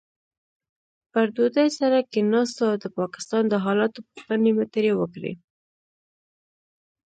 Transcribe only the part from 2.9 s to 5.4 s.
پاکستان د حالاتو پوښتنې مې ترې وکړې.